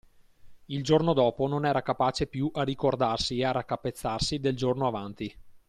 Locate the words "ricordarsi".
2.63-3.37